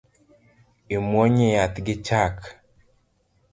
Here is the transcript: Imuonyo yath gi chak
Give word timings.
Imuonyo 0.95 1.47
yath 1.55 1.77
gi 1.85 1.95
chak 2.05 2.37